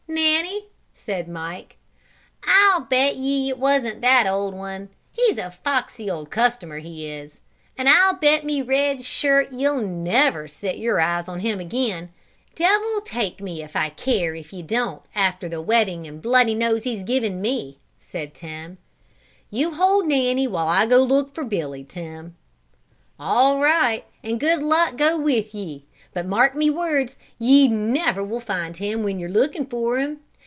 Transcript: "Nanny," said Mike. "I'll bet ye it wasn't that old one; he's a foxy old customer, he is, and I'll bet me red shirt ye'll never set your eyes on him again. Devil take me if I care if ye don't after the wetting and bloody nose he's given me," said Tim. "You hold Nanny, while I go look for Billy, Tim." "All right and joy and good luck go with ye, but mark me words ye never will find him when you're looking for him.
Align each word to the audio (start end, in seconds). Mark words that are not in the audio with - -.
"Nanny," 0.13 0.67
said 0.93 1.29
Mike. 1.29 1.77
"I'll 2.45 2.81
bet 2.81 3.15
ye 3.15 3.47
it 3.49 3.57
wasn't 3.57 4.01
that 4.01 4.27
old 4.27 4.53
one; 4.53 4.89
he's 5.09 5.37
a 5.37 5.49
foxy 5.49 6.11
old 6.11 6.29
customer, 6.29 6.79
he 6.79 7.09
is, 7.09 7.39
and 7.77 7.87
I'll 7.87 8.15
bet 8.15 8.43
me 8.43 8.61
red 8.61 9.05
shirt 9.05 9.51
ye'll 9.53 9.79
never 9.81 10.47
set 10.49 10.77
your 10.77 10.99
eyes 10.99 11.29
on 11.29 11.39
him 11.39 11.61
again. 11.61 12.09
Devil 12.55 12.99
take 13.05 13.39
me 13.41 13.63
if 13.63 13.73
I 13.75 13.87
care 13.89 14.35
if 14.35 14.51
ye 14.51 14.61
don't 14.61 15.01
after 15.15 15.47
the 15.47 15.61
wetting 15.61 16.05
and 16.05 16.21
bloody 16.21 16.55
nose 16.55 16.83
he's 16.83 17.03
given 17.03 17.39
me," 17.41 17.79
said 17.97 18.33
Tim. 18.33 18.77
"You 19.49 19.71
hold 19.75 20.07
Nanny, 20.09 20.45
while 20.45 20.67
I 20.67 20.85
go 20.87 20.99
look 21.03 21.33
for 21.33 21.45
Billy, 21.45 21.85
Tim." 21.85 22.35
"All 23.17 23.59
right 23.61 24.03
and 24.23 24.41
joy 24.41 24.47
and 24.49 24.59
good 24.61 24.61
luck 24.63 24.97
go 24.97 25.17
with 25.17 25.55
ye, 25.55 25.85
but 26.13 26.25
mark 26.25 26.55
me 26.55 26.69
words 26.69 27.17
ye 27.39 27.69
never 27.69 28.21
will 28.23 28.41
find 28.41 28.75
him 28.77 29.01
when 29.01 29.17
you're 29.17 29.29
looking 29.29 29.65
for 29.65 29.97
him. 29.97 30.19